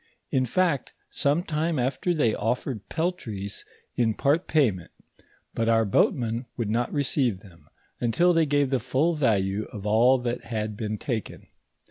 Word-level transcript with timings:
In 0.31 0.45
fact, 0.47 0.93
some 1.11 1.43
time 1.43 1.77
after 1.77 2.11
they 2.11 2.33
offered 2.33 2.89
peltries 2.89 3.63
in 3.95 4.15
part 4.15 4.47
payment; 4.47 4.89
but 5.53 5.69
our 5.69 5.85
boatmen 5.85 6.47
would 6.57 6.71
not 6.71 6.91
receive 6.91 7.41
them, 7.41 7.67
until 7.99 8.33
they 8.33 8.47
gave 8.47 8.71
the 8.71 8.79
full 8.79 9.13
value 9.13 9.65
of 9.65 9.85
all 9.85 10.17
that 10.17 10.45
had 10.45 10.75
been 10.75 10.97
taken. 10.97 11.45